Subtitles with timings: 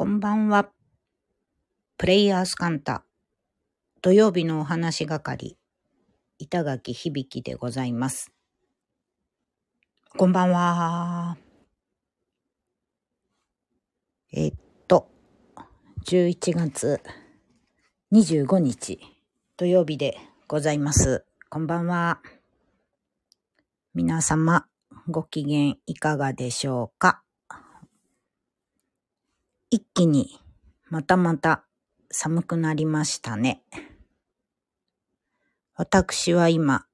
[0.00, 0.70] こんばんは。
[1.98, 3.04] プレイヤースカンタ。
[4.00, 5.58] 土曜日のお話係、
[6.38, 8.32] 板垣響でございます。
[10.16, 11.36] こんばんは。
[14.32, 14.54] えっ
[14.88, 15.10] と、
[16.06, 17.02] 11月
[18.10, 19.00] 25日
[19.58, 20.16] 土曜日で
[20.48, 21.26] ございます。
[21.50, 22.22] こんばんは。
[23.92, 24.64] 皆様、
[25.08, 27.22] ご機嫌いかがでしょうか？
[29.72, 30.40] 一気に
[30.88, 31.64] またまた
[32.10, 33.62] 寒くなりましたね。
[35.76, 36.86] 私は今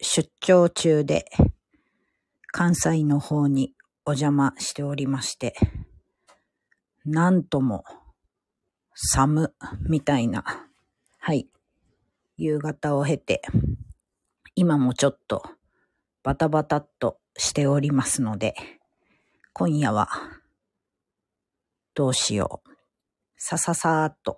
[0.00, 1.28] 出張中で
[2.52, 3.74] 関西の方に
[4.04, 5.56] お邪魔しておりまして、
[7.04, 7.84] なんとも
[8.94, 9.52] 寒
[9.88, 10.44] みたいな、
[11.18, 11.48] はい、
[12.36, 13.42] 夕方を経て、
[14.54, 15.42] 今もちょっと
[16.22, 18.54] バタバタっとしておりますので、
[19.52, 20.08] 今夜は
[21.96, 22.70] どうしよう。
[23.38, 24.36] さささーっと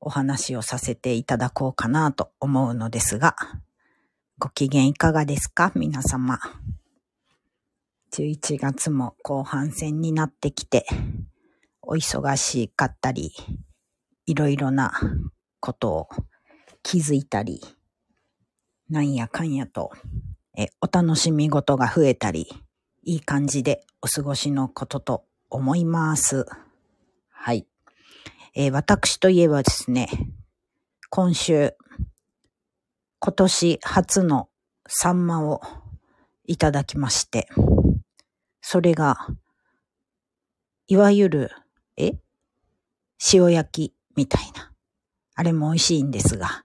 [0.00, 3.36] お話をさせていただこうかなと思うのですが、
[4.38, 5.72] ご機嫌いかがですか？
[5.74, 6.38] 皆様。
[8.12, 10.84] 11月も後半戦になってきて、
[11.80, 13.32] お忙しかったり、
[14.26, 14.92] いろいろな
[15.58, 16.08] ことを
[16.82, 17.62] 気づいたり、
[18.90, 19.90] なんやかんやと、
[20.54, 22.46] え、お楽しみ事が増えたり、
[23.04, 26.46] いい感じでお過ごしのことと思います。
[27.28, 27.66] はい。
[28.54, 30.08] えー、私といえばですね、
[31.10, 31.74] 今週、
[33.18, 34.48] 今年初の
[34.88, 35.60] サンマを
[36.46, 37.48] いただきまして、
[38.62, 39.26] それが、
[40.86, 41.50] いわゆる、
[41.98, 42.12] え？
[43.32, 44.72] 塩焼きみたいな。
[45.34, 46.64] あれも美味しいんですが、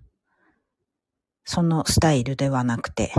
[1.43, 3.13] そのスタイルではなくて、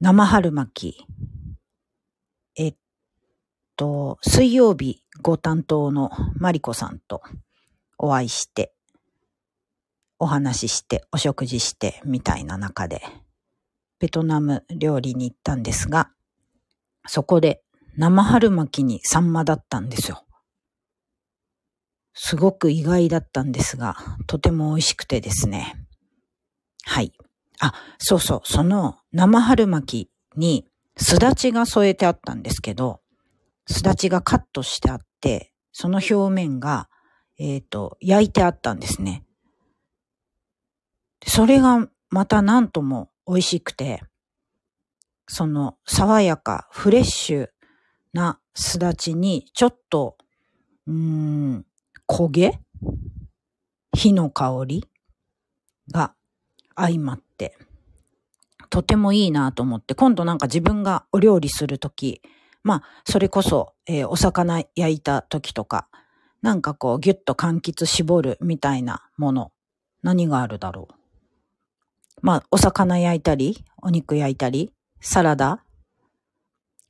[0.00, 1.06] 生春巻き、
[3.76, 7.22] と、水曜日ご担当のマリコさんと
[7.98, 8.72] お会いして、
[10.18, 13.02] お話しして、お食事して、みたいな中で、
[13.98, 16.10] ベトナム料理に行ったんですが、
[17.06, 17.62] そこで
[17.96, 20.24] 生春巻きにサンマだったんですよ。
[22.14, 25.86] すごく意外だったんですが、とても美味しくてですね。
[26.84, 27.12] はい。
[27.60, 30.66] あ、そうそう、その生春巻きに
[30.96, 33.00] すだちが添えてあったんですけど、
[33.66, 36.88] すだちがカットしてあって、その表面が、
[37.38, 39.24] えっ、ー、と、焼いてあったんですね。
[41.26, 44.02] それがまたなんとも美味しくて、
[45.28, 47.48] その爽やか、フレッシュ
[48.12, 50.16] なすだちに、ちょっと、
[50.86, 51.66] うーん、
[52.08, 52.60] 焦げ？
[53.92, 54.84] 火の香り？
[55.90, 56.14] が
[56.76, 57.58] 相まって、
[58.70, 62.22] とてもいいなと思って、今度なんか自分がお料理するとき、
[62.66, 65.86] まあ、それこそ、えー、お魚焼いた時とか、
[66.42, 69.52] なんかこう、ぎゅっと柑橘絞るみたいなもの、
[70.02, 70.94] 何があるだろう？
[72.22, 75.62] まあ、お魚焼いたり、お肉焼いたり、サラダ、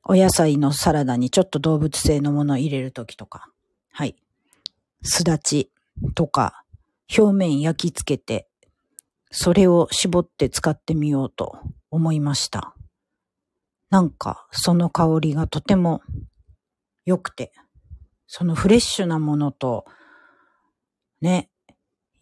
[0.03, 3.51] お野菜のサラダにちょっと動物性のものを入れるときとか、
[3.93, 4.17] はい。
[5.03, 5.71] すだち
[6.15, 6.65] とか、
[7.19, 8.49] 表面焼き付けて、
[9.31, 11.59] それを絞って使ってみようと
[11.91, 12.76] 思いました。
[13.91, 16.03] なんかその香りがとても
[17.05, 17.53] 良くて、
[18.27, 19.85] そのフレッシュなものと、
[21.21, 21.49] ね、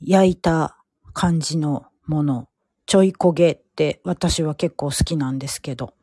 [0.00, 0.76] 焼いた
[1.12, 2.48] 感じのもの、
[2.86, 5.94] ちょい焦げって私は結構好きなんですけど、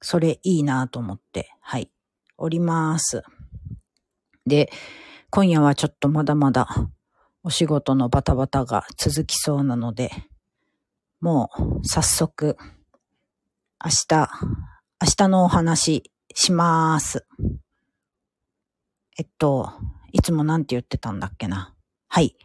[0.00, 1.90] それいいなと思って、はい、
[2.36, 3.22] おります。
[4.46, 4.70] で、
[5.30, 6.68] 今夜はちょっとまだまだ
[7.42, 10.10] お仕事のバタバタが続きそうなので、
[11.20, 12.58] もう早速
[13.82, 14.30] 明日
[15.04, 17.26] 明日のお話します。
[19.18, 19.72] えっと、
[20.12, 21.74] いつもなんて言ってたんだっけな。
[22.06, 22.36] はい。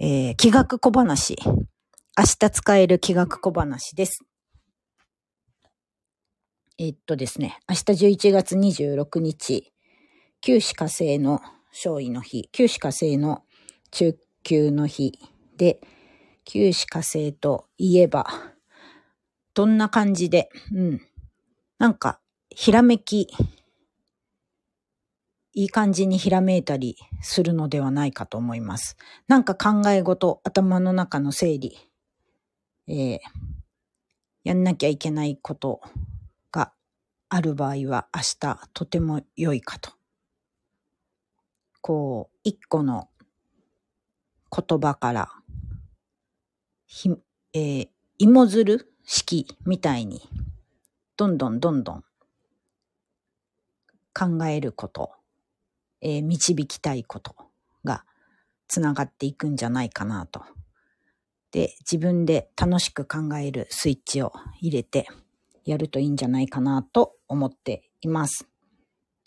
[0.00, 1.36] えー、気学小話。
[1.46, 4.24] 明日使える気学小話です。
[6.76, 9.72] えっとですね、明日11月26日、
[10.40, 11.40] 旧歯火星の
[11.70, 13.44] 勝利の日、旧歯火星の
[13.92, 15.20] 中級の日
[15.56, 15.78] で、
[16.44, 18.26] 旧歯火星といえば、
[19.54, 21.00] どんな感じで、うん、
[21.78, 23.28] なんか、ひらめき、
[25.52, 28.96] いい感じにひらめいたりするのではないかと思います。
[29.28, 31.76] なんか考え事、頭の中の整理、
[32.88, 33.18] えー、
[34.44, 35.82] やんなきゃいけないこと
[36.50, 36.72] が
[37.28, 39.92] ある場合は明日とても良いかと。
[41.82, 43.10] こう、一個の
[44.50, 45.28] 言葉から、
[46.86, 47.10] ひ、
[47.52, 50.22] えー、芋づる式みたいに
[51.16, 52.04] どんどんどんどん
[54.14, 55.12] 考えること
[56.00, 57.34] えー、導きたいこと
[57.84, 58.04] が
[58.68, 60.42] つながっていくんじゃないかなと。
[61.52, 65.08] で、自分で楽しく考えるスイッチを入れて
[65.64, 68.46] やるといいんじゃないかなと思っています。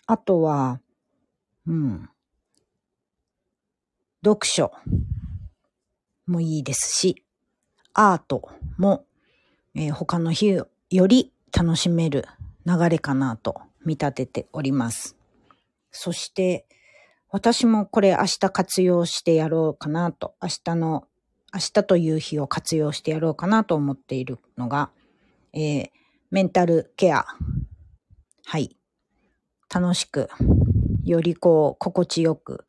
[0.06, 0.80] あとは、
[1.66, 2.10] うん。
[4.24, 4.72] 読書
[6.28, 7.24] もいいですし、
[7.94, 9.06] アートも、
[9.76, 10.68] えー、他の日よ
[11.08, 12.26] り楽しめる
[12.66, 15.16] 流れかなと見立てております。
[15.92, 16.66] そして、
[17.32, 21.08] 私もこれ明日活用してやろうかなと、明日の、
[21.54, 24.92] 明日という日を活用してやろうかなと思っているのが、
[25.54, 25.90] えー、
[26.32, 27.26] メンタルケア。
[28.46, 28.76] はい。
[29.74, 30.30] 楽しく、
[31.04, 32.66] よりこう、心地よく、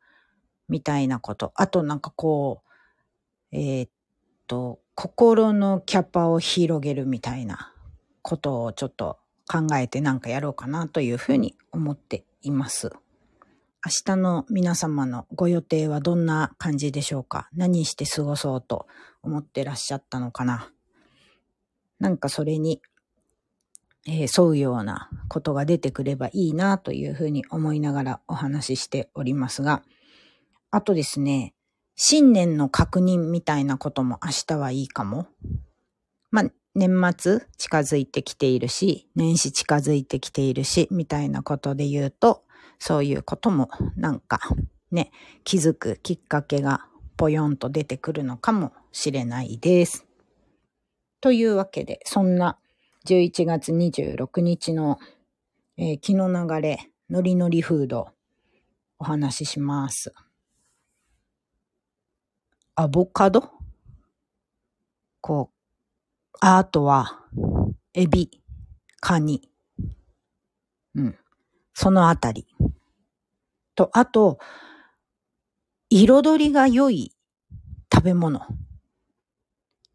[0.69, 1.51] みたいなこと。
[1.55, 2.61] あとなんかこ
[3.51, 3.91] う、えー、っ
[4.47, 7.73] と、心のキャパを広げるみたいな
[8.21, 12.91] ことをちょっと考えてなんかやろうかなというふうに思っています。
[13.83, 17.49] 明日の皆様のご予定はどんな感じでしょうか？
[17.53, 18.85] 何して過ごそうと
[19.23, 20.69] 思ってらっしゃったのかな？
[21.99, 22.81] なんかそれに、
[24.07, 29.83] えー、沿うようなことが出てくればいいなというふうに思いながらお話ししておりますが、
[30.69, 31.53] あとですね、
[31.95, 35.27] 新年の確認みたいなことも明日はいいかも。
[36.31, 42.43] まあ、年末近づいてきているし、年始近づいてきているし、みたいなことで言うと、
[42.79, 44.39] そういうこともなんか
[44.91, 45.11] ね、
[45.43, 46.85] 気づくきっかけが
[47.17, 50.05] ぽよんと出てくるのかもしれないです。
[51.19, 52.57] というわけで、そんな
[53.05, 54.99] 11月26日の、
[55.77, 58.09] えー、気の流れ、ノリノリフード
[58.97, 60.13] お話しします。
[62.75, 63.51] アボカド？
[65.19, 65.60] こう、
[66.39, 67.19] あとは、
[67.93, 68.31] エビ、
[68.99, 69.49] カニ。
[70.95, 71.17] うん。
[71.73, 72.47] そのあたり。
[73.75, 74.39] と、あと、
[75.89, 77.13] 彩りが良い
[77.93, 78.41] 食べ物。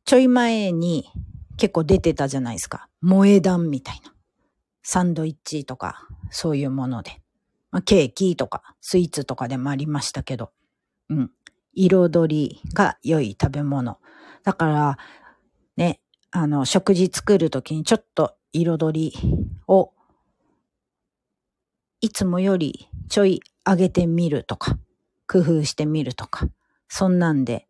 [0.04, 1.10] ちょい前に
[1.56, 2.88] 結構出てたじゃないですか。
[3.02, 4.12] 萌え断みたいな。
[4.82, 7.22] サンドイッチとか、そういうもので。
[7.70, 10.52] まあ、ケーキとか、スイーツとかでもありましたけど。
[11.08, 11.30] うん。
[11.74, 13.98] 彩りが良い食べ物。
[14.44, 14.98] だから、
[15.76, 16.00] ね、
[16.30, 19.14] あの、食事作るときにちょっと彩り
[19.66, 19.92] を
[22.00, 24.78] いつもよりちょい上げてみるとか、
[25.26, 26.46] 工夫してみるとか、
[26.88, 27.66] そんなんで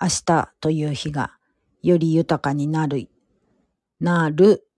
[0.00, 1.32] 明日という日が
[1.82, 3.08] より豊かになる、
[4.00, 4.68] なる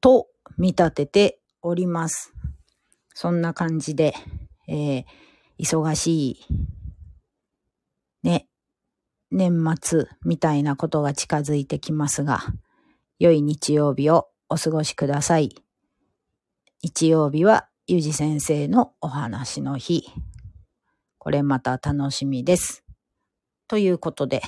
[0.00, 0.28] と
[0.58, 2.32] 見立てております。
[3.14, 4.14] そんな感じで、
[4.66, 5.04] えー、
[5.58, 6.46] 忙しい、
[8.22, 8.48] ね、
[9.32, 12.40] 年末みたいなことが近づいてきますが、
[13.18, 15.56] 良い日曜日をお過ごしください。
[16.82, 20.04] 日曜日はゆじ先生のお話の日。
[21.18, 22.84] これまた楽しみです。
[23.68, 24.42] ということで、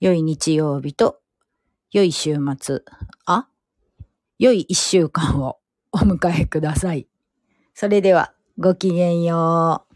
[0.00, 1.20] 良い日曜日と
[1.90, 2.82] 良い週末、
[3.24, 3.48] あ
[4.38, 5.58] 良い一週間を
[5.92, 7.08] お迎えください。
[7.74, 9.87] それでは、ごきげんよう。